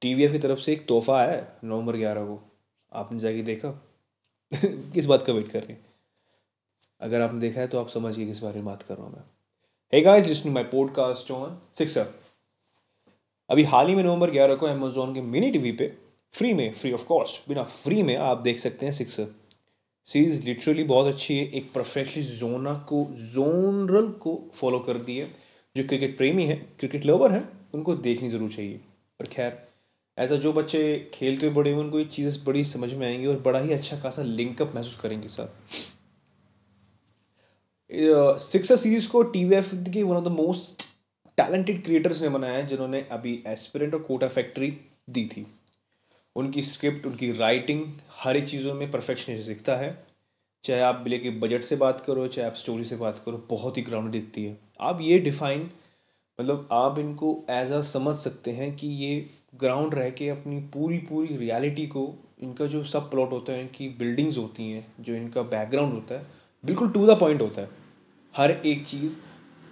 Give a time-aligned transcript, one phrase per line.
[0.00, 2.58] T की तरफ़ से एक तोहफा आया है नवंबर ग्यारह को।
[2.92, 3.70] आपने जाके देखा?
[4.64, 5.86] किस बात का वेट कर रहे हैं?
[7.00, 9.22] अगर आपने देखा है तो आप समझिए किस बारे में बात कर रहा हूँ मैं।
[9.92, 12.14] Hey guys listening my podcast on Sixer
[13.50, 15.98] अभी हाल ही में नवंबर ग्यारह को अमेजोन के मिनी टीवी पे
[16.32, 19.26] फ्री में फ्री ऑफ़ कॉस्ट बिना फ्री में आप देख सकते हैं सिक्सर
[20.06, 25.30] सीरीज़ लिटरली बहुत अच्छी है, एक परफेक्टली जोना को, जोनरल को फॉलो कर दी है,
[25.76, 28.80] जो क्रिकेट प्रेमी है क्रिकेट लवर है, उनको देखनी ज़रूर चाहिए।
[29.18, 29.67] पर खैर
[30.18, 33.38] ऐसा जो बच्चे खेलते हुए बड़े हुए उनको ये चीज़ें बड़ी समझ में आएँगी और
[33.40, 35.46] बड़ा ही अच्छा खासा लिंकअप महसूस करेंगे साथ
[38.40, 40.82] सिक्सर सीरीज़ को टी वी एफ़ की one of the most
[41.38, 44.76] talented creators ने बनाया है, जिन्होंने अभी एस्पिरेंट और कोटा फैक्ट्री
[45.10, 45.46] दी थी।
[46.36, 49.96] उनकी स्क्रिप्ट उनकी राइटिंग हर एक चीज़ों में परफेक्शन दिखता है।
[50.64, 53.76] चाहे आप बिले के बजट से बात करो, चाहे आप स्टोरी से बात करो, बहुत
[53.76, 55.70] ही ग्राउंड दिखती है। आप ये डिफाइन
[56.38, 60.98] मतलब आप इनको एज अ समझ सकते हैं कि ये ग्राउंड रह के अपनी पूरी
[60.98, 65.42] पूरी रियलिटी को, इनका जो सब प्लॉट होता है, इनकी बिल्डिंग्स होती हैं, जो इनका
[65.42, 66.26] बैकग्राउंड होता है,
[66.64, 67.68] बिल्कुल टू द पॉइंट होता है।
[68.34, 69.16] हर एक चीज़,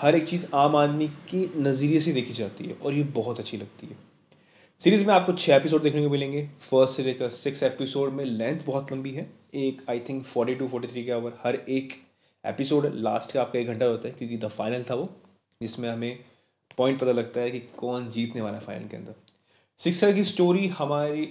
[0.00, 3.56] हर एक चीज़ आम आदमी के नज़रिए से देखी जाती है, और ये बहुत अच्छी
[3.56, 3.96] लगती है।
[4.80, 8.64] सीरीज़ में आपको छः एपिसोड देखने को मिलेंगे। फ़र्स्ट से लेकर सिक्स एपिसोड में लेंथ
[8.66, 11.92] बहुत लंबी है। एक I think forty two forty three के आवर हर एक
[12.44, 15.08] एपिसोड लास्ट का आपका एक घंटा होता है, क्योंकि द फाइनल था वो,
[15.60, 16.18] जिसमें हमें
[16.78, 19.14] पॉइंट पता लगता है कि कौन जीतने वाला है फाइनल के अंदर।
[19.80, 21.22] सिक्सर की स्टोरी हमारी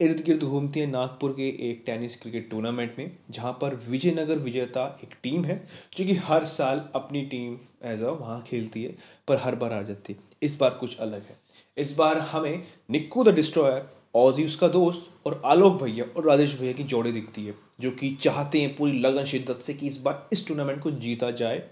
[0.00, 4.86] इर्द गिर्द घूमती है नागपुर के एक टेनिस क्रिकेट टूर्नामेंट में, जहाँ पर विजयनगर विजेता
[5.04, 5.56] एक टीम है,
[5.96, 8.94] जो कि हर साल अपनी टीम एज अ वहाँ खेलती है,
[9.28, 11.36] पर हर बार आ जाती है। इस बार कुछ अलग है।
[11.76, 16.72] इस बार हमें निक्कू द डिस्ट्रॉयर औजी उसका दोस्त, और आलोक भैया और राजेश भैया
[16.72, 20.28] की जोड़ी दिखती है, जो कि चाहते हैं पूरी लगन शिद्दत से कि इस बार
[20.32, 21.62] इस टूर्नामेंट को जीता जाए।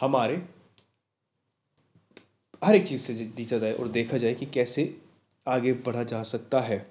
[0.00, 0.42] हमारे
[2.62, 4.94] हर एक चीज़ से जीता जाए और देखा जाए कि कैसे
[5.46, 6.86] आगे बढ़ा जा सकता है।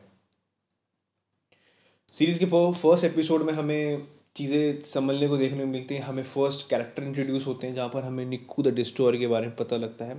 [2.14, 4.04] सीरीज़ के फ़र्स्ट एपिसोड में हमें
[4.36, 8.04] चीज़ें संभलने को देखने को मिलती हैं। हमें फ़र्स्ट कैरेक्टर इंट्रोड्यूस होते हैं, जहाँ पर
[8.04, 10.18] हमें निक्कू द डिस्ट्रॉयर के बारे में पता लगता है,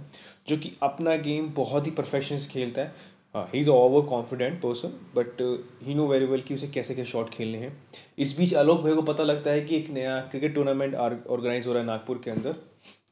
[0.49, 4.89] जो कि अपना गेम बहुत ही परफेक्शन से खेलता है। He is over confident person
[5.15, 5.41] but
[5.85, 7.73] he know very well कि उसे कैसे कैसे शॉट खेलने हैं।
[8.19, 11.73] इस बीच आलोक भाई को पता लगता है कि एक नया क्रिकेट टूर्नामेंट ऑर्गेनाइज हो
[11.73, 12.55] रहा है नागपुर के अंदर,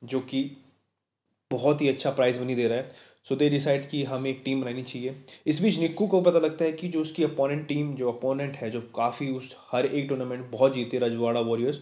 [0.04, 0.44] जो कि
[1.54, 4.60] बहुत ही अच्छा प्राइज़ मनी दे रहा है। सो दे डिसाइड कि हमें एक टीम
[4.62, 5.14] बनानी चाहिए।
[5.46, 8.70] इस बीच निक्कू को पता लगता है कि जो उसकी अपोनेंट टीम जो अपोनेंट है,
[8.70, 11.80] जो काफ़ी उस हर एक टूर्नामेंट बहुत जीते, रजवाड़ा वॉरियर्स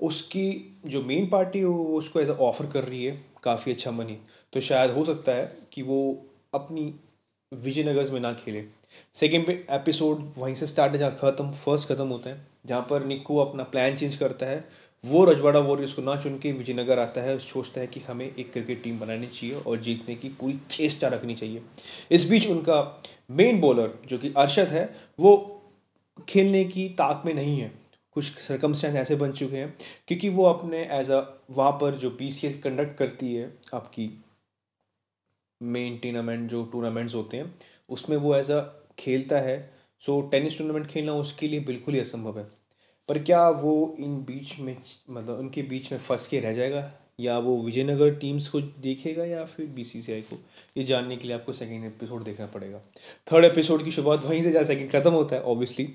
[0.00, 4.16] उसकी जो मेन पार्टी है, वो उसको एज ऑफ़र कर रही है काफ़ी अच्छा मनी
[4.52, 6.00] तो शायद हो सकता है कि वो
[6.54, 6.92] अपनी
[7.54, 8.64] विजयनगर्स में ना खेले।
[9.16, 13.36] सेकेंड एपिसोड वहीं से स्टार्ट है जहाँ ख़त्म फ़र्स्ट ख़त्म होता है, जहाँ पर निक्कू
[13.38, 14.64] अपना प्लान चेंज करता है।
[15.04, 18.52] वो रजवाड़ा वॉरियर्स को ना चुन के विजयनगर आता है सोचता है कि हमें एक
[18.52, 21.62] क्रिकेट टीम बनानी चाहिए और जीतने की पूरी चेष्टा रखनी चाहिए।
[22.10, 22.80] इस बीच उनका
[23.30, 24.84] मेन बॉलर जो कि अरशद है,
[25.18, 25.62] वो
[26.28, 27.70] खेलने की ताक में नहीं है।
[28.16, 29.74] कुछ सरकमस्टेंस ऐसे बन चुके हैं,
[30.08, 34.10] क्योंकि वो अपने एज अ वहाँ पर जो पी कंडक्ट करती है आपकी
[35.62, 37.54] मेन टूर्नामेंट जो टूर्नामेंट्स होते हैं,
[37.88, 38.60] उसमें वो एज अ
[38.98, 39.58] खेलता है।
[40.04, 42.44] सो टेनिस टूर्नामेंट खेलना उसके लिए बिल्कुल ही असंभव है।
[43.08, 44.76] पर क्या वो इन बीच में
[45.10, 46.90] मतलब उनके बीच में फंस के रह जाएगा?
[47.20, 50.36] या वो विजयनगर टीम्स को देखेगा या फिर बीसीसीआई को?
[50.76, 52.78] ये जानने के लिए आपको सेकंड एपिसोड देखना पड़ेगा।
[53.32, 55.86] थर्ड एपिसोड की शुरुआत वहीं से जहाँ सेकंड ख़त्म होता है ऑब्वियसली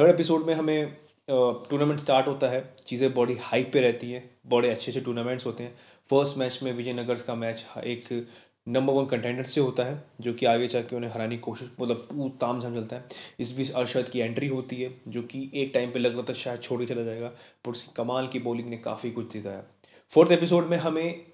[0.00, 0.96] थर्ड एपिसोड में हमें
[1.28, 5.64] टूर्नामेंट स्टार्ट होता है। चीज़ें बड़ी हाइप पे रहती हैं, बड़े अच्छे अच्छे टूर्नामेंट्स होते
[5.64, 5.74] हैं।
[6.10, 8.26] फ़र्स्ट मैच में विजयनगर का मैच एक
[8.66, 12.36] नंबर वन कंटेंडर से होता है, जो कि आगे जाके उन्हें हराने की कोशिश मतलब
[12.40, 13.04] ताम झाम चलता है।
[13.40, 16.32] इस बीच अरशद की एंट्री होती है, जो कि एक टाइम पे लग रहा था
[16.34, 17.28] शायद छोड़ के चला जाएगा,
[17.64, 19.64] पर उसकी कमाल की बॉलिंग ने काफ़ी कुछ जिताया
[20.12, 21.24] फोर्थ एपिसोड में हमें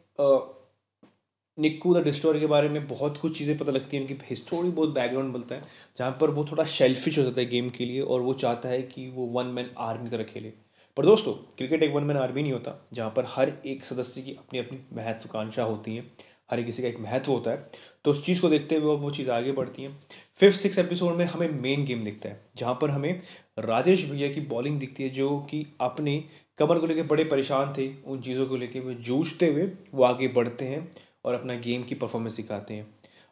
[1.58, 4.90] निक्कू द डिस्टोर के बारे में बहुत कुछ चीज़ें पता लगती हैं, उनकी हिस्टोरी बहुत
[4.90, 5.62] बैकग्राउंड बोलता है,
[5.98, 8.82] जहाँ पर वो थोड़ा शेल्फिश हो जाता है गेम के लिए, और वो चाहता है
[8.84, 10.52] कि वो वन मैन आर्मी तरह खेले।
[10.96, 14.32] पर दोस्तों, क्रिकेट एक वन मैन आर्मी नहीं होता, जहाँ पर हर एक सदस्य की
[14.32, 16.10] अपनी अपनी महत्वाकांक्षा होती हैं,
[16.50, 17.70] हर किसी का एक महत्व होता है।
[18.04, 19.90] तो उस चीज़ को देखते हुए वो चीज़ आगे बढ़ती है।
[20.36, 23.20] फिफ्थ सिक्स एपिसोड में हमें मेन गेम दिखता है, जहाँ पर हमें
[23.58, 26.24] राजेश भैया की बॉलिंग दिखती है, जो कि अपने
[26.58, 30.28] कमर को लेकर बड़े परेशान थे, उन चीज़ों को लेकर वो जूझते हुए वो आगे
[30.28, 30.90] बढ़ते हैं
[31.24, 32.86] और अपना गेम की परफॉर्मेंस सिखाते हैं।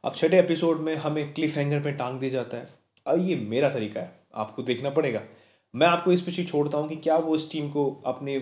[0.05, 2.69] अब छठे एपिसोड में हमें क्लिफ हैंगर पर टांग दिया जाता है।
[3.07, 5.23] अब ये मेरा तरीका है, आपको देखना पड़ेगा।
[5.75, 8.37] मैं आपको इस पीछे छोड़ता हूँ कि क्या वो इस टीम को अपने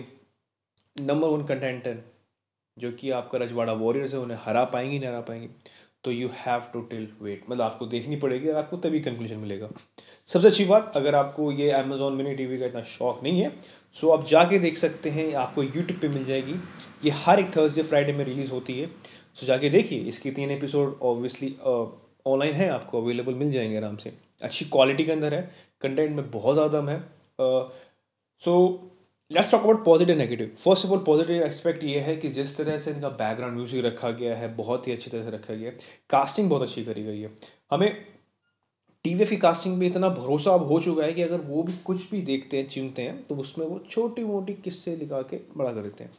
[0.95, 1.97] नंबर वन कंटेंटर
[2.77, 5.49] जो कि आपका रजवाड़ा वॉरियर्स है, उन्हें हरा पाएँगे नहीं हरा पाएँगे?
[6.03, 9.69] तो you have to till wait मतलब आपको देखनी पड़ेगी और आपको तभी कंक्लूजन मिलेगा।
[10.29, 13.51] सबसे अच्छी बात, अगर आपको ये अमेजोन मिनी टीवी का इतना शौक नहीं है
[13.95, 16.55] सो आप जाके देख सकते हैं, आपको यूट्यूब पे मिल जाएगी।
[17.03, 18.87] ये हर एक थर्सडे फ्राइडे में रिलीज़ होती है।
[19.37, 21.55] सो जाके देखिए, इसकी तीन एपिसोड ऑब्वियसली
[22.25, 25.41] ऑनलाइन है, आपको अवेलेबल मिल जाएँगे आराम से। अच्छी क्वालिटी के अंदर है
[25.81, 28.55] कंटेंट में बहुत ज़्यादा है। So
[29.31, 32.77] let's talk about positive negative first of all positive expect ये है कि जिस तरह
[32.77, 35.77] से इनका बैकग्राउंड म्यूज़िक रखा गया है, बहुत ही अच्छी तरह से रखा गया है।
[36.09, 37.31] कास्टिंग बहुत अच्छी करी गई है।
[37.71, 38.05] हमें
[39.05, 41.73] टी वी की कास्टिंग में इतना भरोसा अब हो चुका है कि अगर वो भी
[41.85, 45.71] कुछ भी देखते हैं चुनते हैं तो उसमें वो छोटी मोटी किस्से लिखा के बड़ा
[45.73, 46.11] कर देते हैं।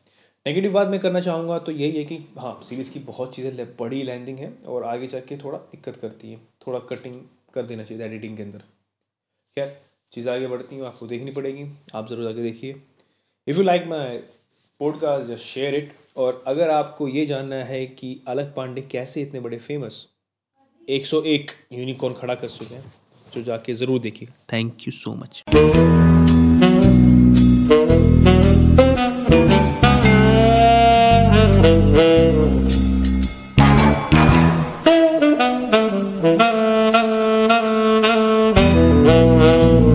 [0.47, 4.03] नेगेटिव बात मैं करना चाहूँगा तो यही है कि हाँ सीरीज़ की बहुत चीज़ें बड़ी
[4.03, 7.15] लैंडिंग है और आगे जाके थोड़ा दिक्कत करती है। थोड़ा कटिंग
[7.55, 8.59] कर देना चाहिए एडिटिंग के अंदर।
[9.57, 9.79] खैर
[10.13, 11.65] चीज़ें आगे बढ़ती हैं, आपको देखनी पड़ेगी।
[11.95, 12.75] आप ज़रूर आगे देखिए।
[13.47, 14.19] If you like my
[14.81, 19.41] podcast just share it और अगर आपको ये जानना है कि अलग पांडे कैसे इतने
[19.41, 20.07] बड़े फ़ेमस
[20.89, 22.93] 101 यूनिकॉर्न खड़ा कर चुके हैं
[23.27, 25.43] तो जाके ज़रूर देखिए। Thank you so much